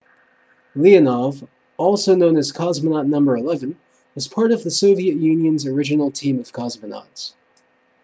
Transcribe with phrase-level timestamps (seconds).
[0.75, 1.47] leonov
[1.77, 3.77] also known as cosmonaut no 11
[4.15, 7.35] was part of the soviet union's original team of cosmonauts